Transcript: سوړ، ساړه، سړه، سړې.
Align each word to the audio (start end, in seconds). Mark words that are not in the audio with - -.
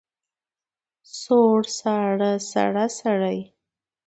سوړ، 1.19 1.59
ساړه، 1.77 2.31
سړه، 2.51 2.85
سړې. 2.99 3.39